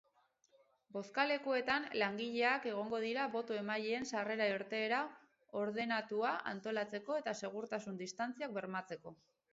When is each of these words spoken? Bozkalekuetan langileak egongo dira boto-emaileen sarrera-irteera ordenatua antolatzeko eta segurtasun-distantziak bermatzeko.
Bozkalekuetan 0.93 1.83
langileak 2.03 2.65
egongo 2.71 3.01
dira 3.03 3.27
boto-emaileen 3.37 4.09
sarrera-irteera 4.15 5.03
ordenatua 5.65 6.35
antolatzeko 6.55 7.23
eta 7.23 7.39
segurtasun-distantziak 7.45 8.61
bermatzeko. 8.61 9.19